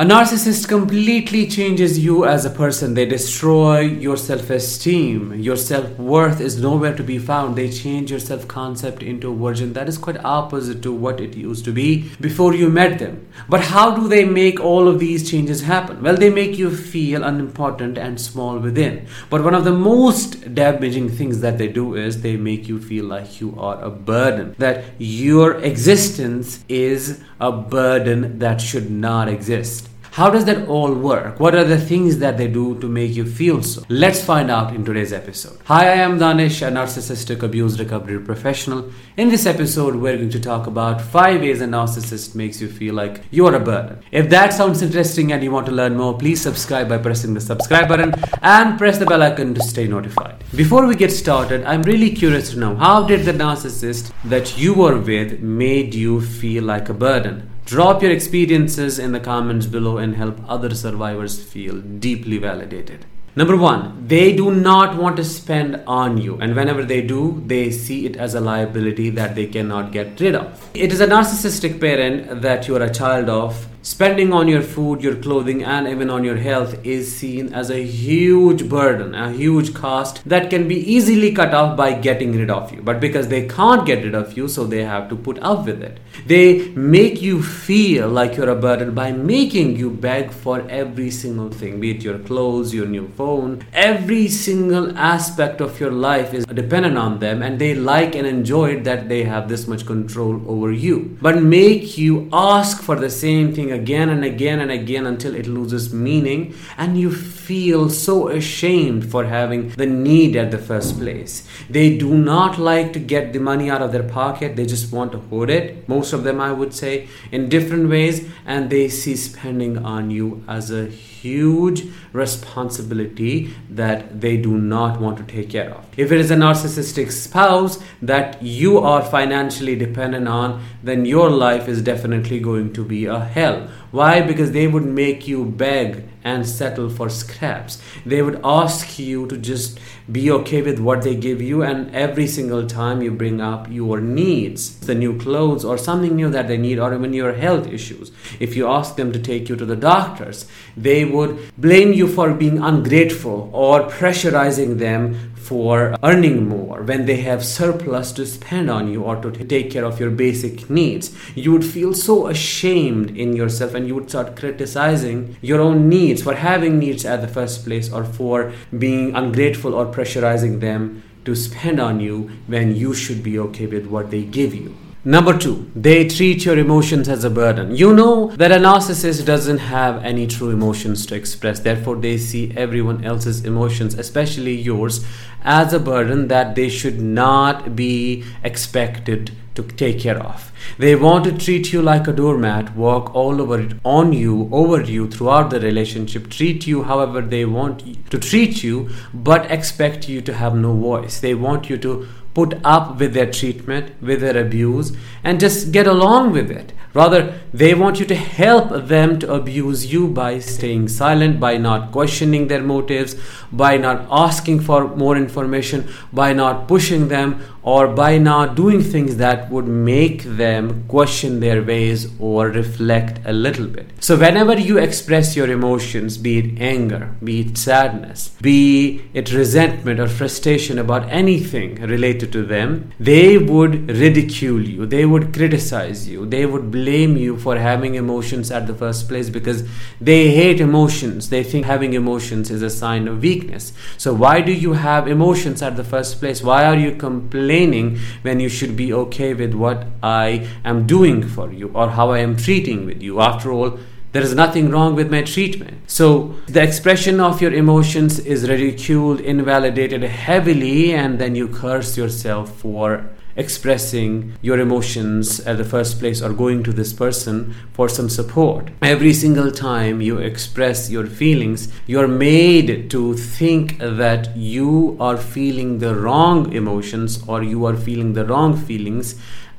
[0.00, 2.94] A narcissist completely changes you as a person.
[2.94, 5.34] They destroy your self esteem.
[5.34, 7.56] Your self worth is nowhere to be found.
[7.56, 11.34] They change your self concept into a version that is quite opposite to what it
[11.34, 13.26] used to be before you met them.
[13.48, 16.00] But how do they make all of these changes happen?
[16.00, 19.08] Well, they make you feel unimportant and small within.
[19.30, 23.06] But one of the most damaging things that they do is they make you feel
[23.06, 29.87] like you are a burden, that your existence is a burden that should not exist.
[30.18, 31.38] How does that all work?
[31.38, 33.84] What are the things that they do to make you feel so?
[33.88, 35.60] Let's find out in today's episode.
[35.66, 38.90] Hi, I am Danish, a narcissistic abuse recovery professional.
[39.16, 42.94] In this episode, we're going to talk about five ways a narcissist makes you feel
[42.94, 44.00] like you are a burden.
[44.10, 47.40] If that sounds interesting and you want to learn more, please subscribe by pressing the
[47.40, 48.12] subscribe button
[48.42, 50.42] and press the bell icon to stay notified.
[50.56, 54.74] Before we get started, I'm really curious to know how did the narcissist that you
[54.74, 57.48] were with made you feel like a burden?
[57.68, 63.04] Drop your experiences in the comments below and help other survivors feel deeply validated.
[63.36, 67.70] Number one, they do not want to spend on you, and whenever they do, they
[67.70, 70.70] see it as a liability that they cannot get rid of.
[70.72, 75.02] It is a narcissistic parent that you are a child of spending on your food,
[75.02, 79.74] your clothing, and even on your health is seen as a huge burden, a huge
[79.74, 82.82] cost that can be easily cut off by getting rid of you.
[82.82, 85.82] But because they can't get rid of you, so they have to put up with
[85.82, 86.00] it.
[86.26, 91.50] They make you feel like you're a burden by making you beg for every single
[91.50, 93.64] thing, be it your clothes, your new phone.
[93.72, 98.76] Every single aspect of your life is dependent on them, and they like and enjoy
[98.76, 101.16] it that they have this much control over you.
[101.22, 105.46] But make you ask for the same thing again and again and again until it
[105.46, 111.46] loses meaning and you feel so ashamed for having the need at the first place.
[111.68, 115.12] They do not like to get the money out of their pocket, they just want
[115.12, 115.88] to hoard it.
[115.88, 120.44] Most of them, I would say, in different ways, and they see spending on you
[120.48, 120.90] as a
[121.22, 125.84] huge responsibility that they do not want to take care of.
[125.96, 131.68] If it is a narcissistic spouse that you are financially dependent on, then your life
[131.68, 133.68] is definitely going to be a hell.
[133.90, 134.20] Why?
[134.20, 137.80] Because they would make you beg and settle for scraps.
[138.04, 139.78] They would ask you to just
[140.10, 144.00] be okay with what they give you, and every single time you bring up your
[144.00, 148.10] needs, the new clothes or something new that they need, or even your health issues,
[148.40, 150.46] if you ask them to take you to the doctors,
[150.76, 157.16] they would blame you for being ungrateful or pressurizing them for earning more when they
[157.16, 161.10] have surplus to spend on you or to take care of your basic needs.
[161.34, 166.22] You would feel so ashamed in yourself and you would start criticizing your own needs
[166.22, 171.34] for having needs at the first place or for being ungrateful or pressurizing them to
[171.34, 174.76] spend on you when you should be okay with what they give you.
[175.08, 177.74] Number two, they treat your emotions as a burden.
[177.74, 182.52] You know that a narcissist doesn't have any true emotions to express, therefore, they see
[182.54, 185.06] everyone else's emotions, especially yours,
[185.42, 190.52] as a burden that they should not be expected to take care of.
[190.78, 194.82] They want to treat you like a doormat, walk all over it, on you, over
[194.82, 200.20] you throughout the relationship, treat you however they want to treat you, but expect you
[200.20, 201.18] to have no voice.
[201.18, 202.06] They want you to
[202.38, 204.92] put up with their treatment, with their abuse,
[205.24, 206.72] and just get along with it.
[206.98, 211.92] Rather, they want you to help them to abuse you by staying silent, by not
[211.92, 213.14] questioning their motives,
[213.52, 219.16] by not asking for more information, by not pushing them, or by not doing things
[219.18, 223.86] that would make them question their ways or reflect a little bit.
[224.00, 230.00] So, whenever you express your emotions, be it anger, be it sadness, be it resentment
[230.00, 236.26] or frustration about anything related to them, they would ridicule you, they would criticize you,
[236.26, 239.68] they would blame you for having emotions at the first place because
[240.00, 241.30] they hate emotions.
[241.30, 243.72] They think having emotions is a sign of weakness.
[243.96, 246.42] So, why do you have emotions at the first place?
[246.42, 251.52] Why are you complaining when you should be okay with what I am doing for
[251.52, 253.20] you or how I am treating with you.
[253.20, 253.78] After all,
[254.12, 255.90] there is nothing wrong with my treatment.
[255.90, 262.56] So, the expression of your emotions is ridiculed, invalidated heavily, and then you curse yourself
[262.56, 268.10] for expressing your emotions at the first place or going to this person for some
[268.10, 268.68] support.
[268.82, 275.78] Every single time you express your feelings, you're made to think that you are feeling
[275.78, 279.14] the wrong emotions or you are feeling the wrong feelings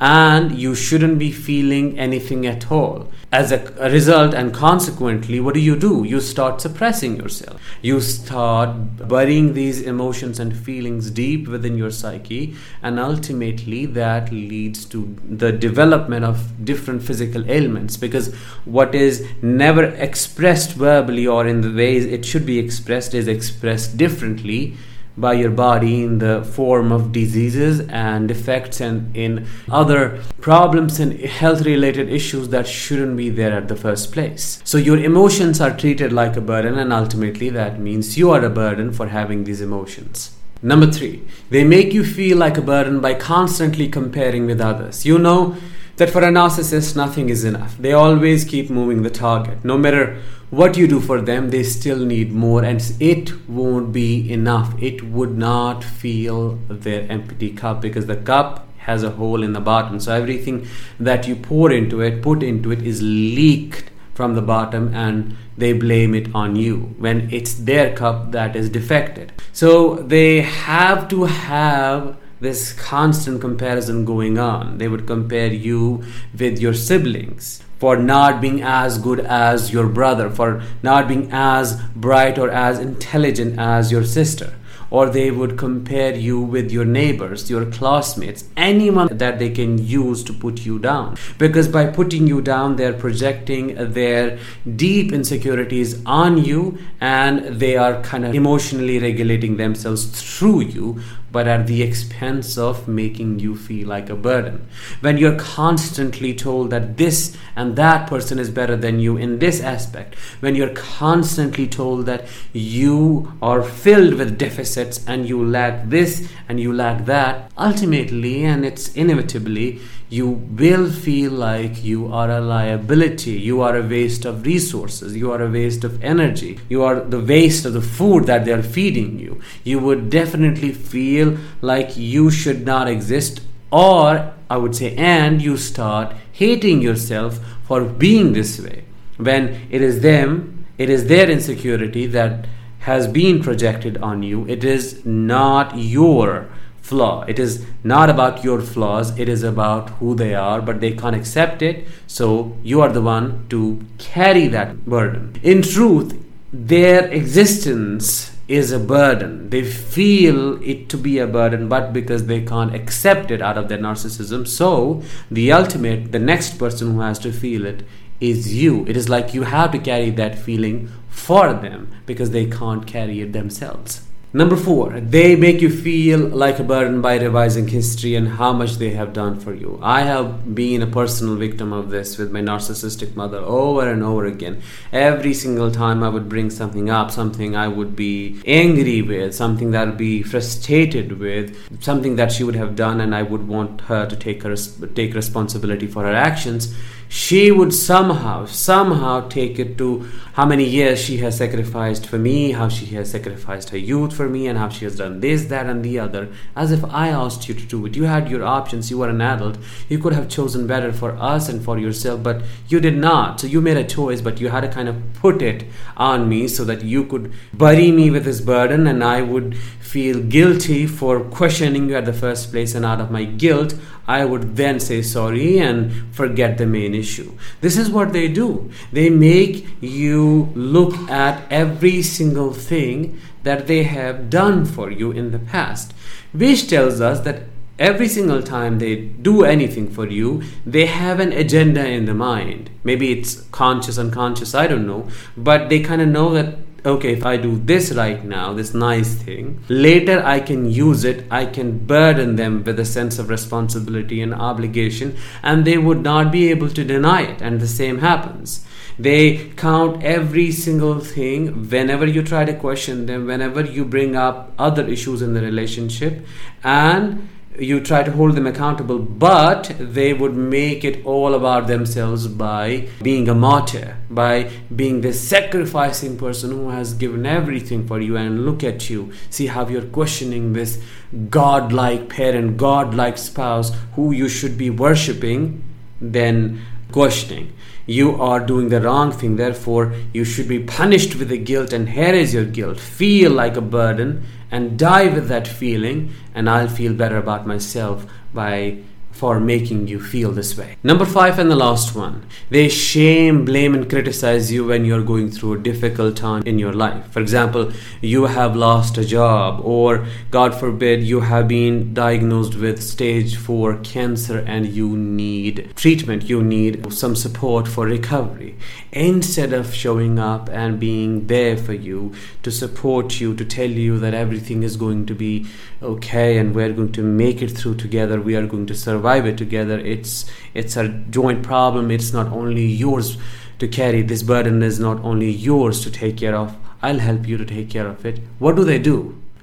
[0.00, 3.10] and you shouldn't be feeling anything at all.
[3.32, 6.04] As a, a, result, and consequently, what do you do?
[6.04, 7.60] You start suppressing yourself.
[7.82, 14.84] You start burying these emotions and feelings deep within your psyche, and ultimately, that leads
[14.86, 18.32] to the development of different physical ailments because
[18.64, 23.96] what is never expressed verbally or in the ways it should be expressed is expressed
[23.96, 24.76] differently
[25.16, 31.12] by your body in the form of diseases and defects and in other problems and
[31.20, 34.60] health related issues that shouldn't be there at the first place.
[34.64, 38.50] So your emotions are treated like a burden and ultimately that means you are a
[38.50, 40.36] burden for having these emotions.
[40.62, 45.04] Number 3, they make you feel like a burden by constantly comparing with others.
[45.04, 45.56] You know
[45.96, 47.76] that for a narcissist nothing is enough.
[47.78, 49.64] They always keep moving the target.
[49.64, 50.20] No matter
[50.50, 54.74] what you do for them, they still need more, and it won't be enough.
[54.80, 59.60] It would not fill their empty cup because the cup has a hole in the
[59.60, 59.98] bottom.
[59.98, 60.66] So everything
[61.00, 65.72] that you pour into it, put into it, is leaked from the bottom and they
[65.72, 69.32] blame it on you when it's their cup that is defected.
[69.52, 74.78] So they have to have this constant comparison going on.
[74.78, 76.04] They would compare you
[76.38, 81.80] with your siblings for not being as good as your brother, for not being as
[81.94, 84.54] bright or as intelligent as your sister.
[84.90, 90.22] Or they would compare you with your neighbors, your classmates, anyone that they can use
[90.24, 91.16] to put you down.
[91.36, 94.38] Because by putting you down, they're projecting their
[94.76, 101.00] deep insecurities on you and they are kind of emotionally regulating themselves through you
[101.34, 104.68] but at the expense of making you feel like a burden.
[105.00, 109.60] When you're constantly told that this and that person is better than you in this
[109.60, 116.28] aspect, when you're constantly told that you are filled with deficits and you lack this
[116.48, 119.80] and you lack that, ultimately, and it's inevitably,
[120.14, 120.28] you
[120.60, 125.42] will feel like you are a liability, you are a waste of resources, you are
[125.42, 129.18] a waste of energy, you are the waste of the food that they are feeding
[129.18, 129.40] you.
[129.64, 133.40] You would definitely feel like you should not exist,
[133.72, 138.84] or I would say, and you start hating yourself for being this way.
[139.16, 142.46] When it is them, it is their insecurity that
[142.80, 146.48] has been projected on you, it is not your
[146.84, 147.24] flaw.
[147.26, 151.16] It is not about your flaws, it is about who they are, but they can't
[151.16, 155.34] accept it, so you are the one to carry that burden.
[155.42, 156.14] In truth,
[156.52, 159.48] their existence is a burden.
[159.48, 163.68] They feel it to be a burden, but because they can't accept it out of
[163.68, 167.82] their narcissism, so the ultimate, the next person who has to feel it
[168.20, 168.84] is you.
[168.86, 173.22] It is like you have to carry that feeling for them because they can't carry
[173.22, 174.03] it themselves.
[174.36, 178.78] Number four, they make you feel like a burden by revising history and how much
[178.78, 179.78] they have done for you.
[179.80, 184.24] I have been a personal victim of this with my narcissistic mother over and over
[184.26, 184.60] again.
[184.90, 189.70] Every single time I would bring something up, something I would be angry with, something
[189.70, 193.82] that I'd be frustrated with, something that she would have done, and I would want
[193.82, 194.56] her to take her
[194.96, 196.74] take responsibility for her actions
[197.14, 200.00] she would somehow, somehow take it to
[200.32, 204.28] how many years she has sacrificed for me, how she has sacrificed her youth for
[204.28, 207.48] me, and how she has done this, that, and the other, as if I asked
[207.48, 207.94] you to do it.
[207.94, 209.58] You had your options, you were an adult,
[209.88, 213.38] you could have chosen better for us and for yourself, but you did not.
[213.38, 216.48] So you made a choice, but you had to kind of put it on me
[216.48, 221.20] so that you could bury me with this burden, and I would feel guilty for
[221.20, 223.74] questioning you at the first place, and out of my guilt,
[224.08, 227.32] I would then say sorry and forget the main issue.
[227.60, 228.70] This is what they do.
[228.92, 235.30] They make you look at every single thing that they have done for you in
[235.30, 235.92] the past,
[236.32, 237.42] which tells us that
[237.78, 242.70] every single time they do anything for you, they have an agenda in the mind.
[242.84, 247.24] Maybe it's conscious, unconscious, I don't know, but they kind of know that okay, if
[247.24, 251.78] I do this right now, this nice thing, later I can use it, I can
[251.86, 256.68] burden them with a sense of responsibility and obligation, and they would not be able
[256.68, 257.40] to deny it.
[257.40, 258.64] And the same happens.
[258.98, 264.52] They count every single thing whenever you try to question them, whenever you bring up
[264.58, 266.24] other issues in the relationship,
[266.62, 272.26] and you try to hold them accountable, but they would make it all about themselves
[272.26, 278.16] by being a martyr, by being the sacrificing person who has given everything for you.
[278.16, 280.82] And look at you, see how you're questioning this
[281.30, 285.62] godlike parent, godlike spouse who you should be worshipping,
[286.00, 286.60] then
[286.94, 287.52] questioning.
[287.86, 291.88] You are doing the wrong thing, therefore, you should be punished with the guilt, and
[291.88, 292.78] here is your guilt.
[292.78, 298.06] Feel like a burden and die with that feeling, and I'll feel better about myself
[298.32, 298.78] by
[299.14, 300.76] for making you feel this way.
[300.82, 305.30] Number five, and the last one, they shame, blame, and criticize you when you're going
[305.30, 307.06] through a difficult time in your life.
[307.12, 312.82] For example, you have lost a job, or God forbid, you have been diagnosed with
[312.82, 318.56] stage four cancer and you need treatment, you need some support for recovery.
[318.90, 323.98] Instead of showing up and being there for you to support you, to tell you
[323.98, 325.46] that everything is going to be
[325.82, 329.36] okay and we're going to make it through together, we are going to survive it
[329.36, 329.78] together.
[329.78, 331.90] It's it's a joint problem.
[331.90, 333.18] It's not only yours
[333.58, 334.00] to carry.
[334.02, 336.56] This burden is not only yours to take care of.
[336.82, 338.20] I'll help you to take care of it.
[338.38, 338.96] What do they do?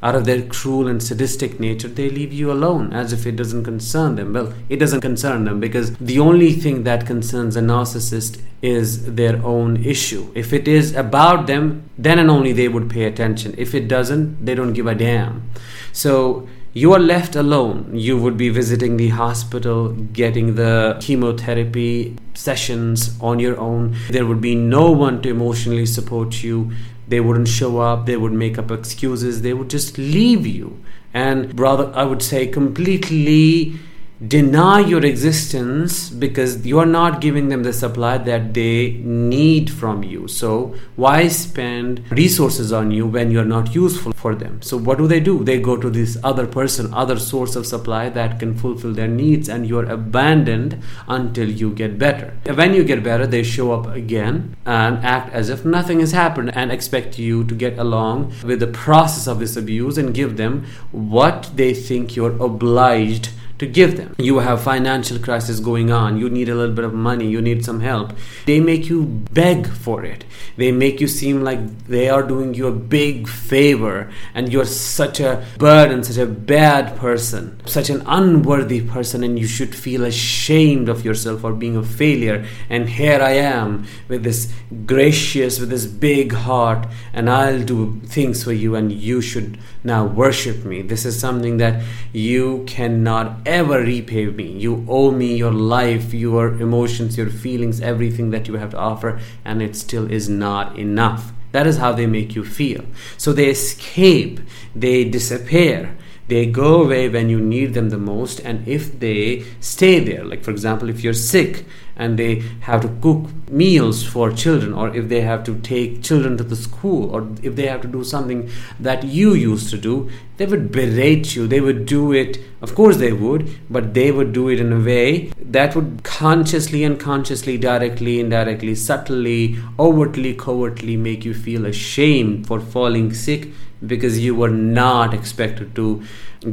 [0.00, 3.64] Out of their cruel and sadistic nature, they leave you alone as if it doesn't
[3.64, 4.32] concern them.
[4.32, 9.44] Well, it doesn't concern them because the only thing that concerns a narcissist is their
[9.44, 10.30] own issue.
[10.36, 13.56] If it is about them, then and only they would pay attention.
[13.58, 15.50] If it doesn't, they don't give a damn.
[15.92, 16.46] So
[16.78, 17.90] you are left alone.
[17.92, 23.96] You would be visiting the hospital, getting the chemotherapy sessions on your own.
[24.10, 26.70] There would be no one to emotionally support you.
[27.08, 30.78] They wouldn't show up, they would make up excuses, they would just leave you.
[31.12, 33.80] And rather, I would say, completely
[34.26, 40.02] deny your existence because you are not giving them the supply that they need from
[40.02, 40.26] you.
[40.26, 44.60] So, why spend resources on you when you're not useful for them?
[44.60, 45.44] So, what do they do?
[45.44, 49.48] They go to this other person, other source of supply that can fulfill their needs,
[49.48, 52.36] and you're abandoned until you get better.
[52.52, 56.56] When you get better, they show up again and act as if nothing has happened
[56.56, 60.66] and expect you to get along with the process of this abuse and give them
[60.90, 64.14] what they think you're obliged to give them.
[64.18, 67.64] You have financial crisis going on, you need a little bit of money, you need
[67.64, 68.12] some help.
[68.46, 70.24] They make you beg for it.
[70.56, 75.20] They make you seem like they are doing you a big favor and you're such
[75.20, 80.88] a burden, such a bad person, such an unworthy person and you should feel ashamed
[80.88, 82.46] of yourself for being a failure.
[82.70, 84.52] And here I am with this
[84.86, 90.06] gracious, with this big heart and I'll do things for you and you should now
[90.06, 90.82] worship me.
[90.82, 94.46] This is something that you cannot ever repay me.
[94.46, 99.18] You owe me your life, your emotions, your feelings, everything that you have to offer,
[99.44, 101.32] and it still is not enough.
[101.52, 102.84] That is how they make you feel.
[103.16, 104.40] So they escape,
[104.76, 105.96] they disappear.
[106.28, 110.44] They go away when you need them the most, and if they stay there, like
[110.44, 111.64] for example, if you're sick
[111.98, 116.36] and they have to cook meals for children or if they have to take children
[116.36, 120.08] to the school or if they have to do something that you used to do
[120.36, 121.48] they would berate you.
[121.48, 122.38] They would do it.
[122.62, 126.84] Of course they would but they would do it in a way that would consciously
[126.84, 133.48] unconsciously directly indirectly subtly overtly covertly make you feel ashamed for falling sick
[133.86, 136.02] because you were not expected to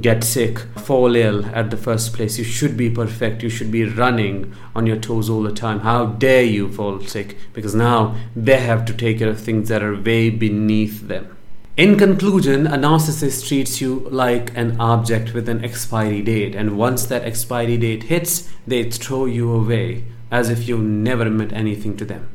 [0.02, 2.38] get sick, fall ill at the first place.
[2.38, 3.44] You should be perfect.
[3.44, 5.82] You should be running on your toes all the time.
[5.82, 7.38] How dare you fall sick?
[7.54, 11.36] Because now they have to take care of things that are way beneath them.
[11.78, 17.06] In conclusion, a narcissist treats you like an object with an expiry date, and once
[17.08, 22.06] that expiry date hits, they throw you away as if you never meant anything to
[22.06, 22.30] them.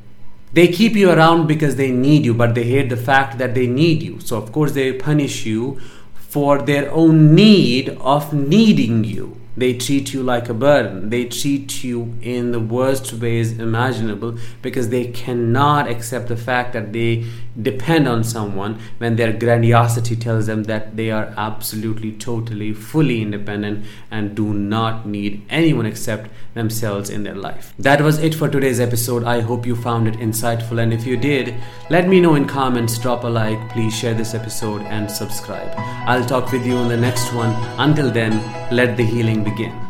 [0.52, 3.66] They keep you around because they need you, but they hate the fact that they
[3.66, 4.20] need you.
[4.20, 5.80] So, of course, they punish you
[6.14, 9.39] for their own need of needing you.
[9.56, 11.10] They treat you like a burden.
[11.10, 16.92] They treat you in the worst ways imaginable because they cannot accept the fact that
[16.92, 17.26] they
[17.60, 23.84] depend on someone when their grandiosity tells them that they are absolutely, totally, fully independent
[24.10, 27.74] and do not need anyone except themselves in their life.
[27.78, 29.24] That was it for today's episode.
[29.24, 31.54] I hope you found it insightful, and if you did,
[31.90, 35.72] let me know in comments, drop a like, please share this episode, and subscribe.
[36.06, 37.50] I'll talk with you in the next one.
[37.78, 38.32] Until then,
[38.70, 39.89] let the healing begin.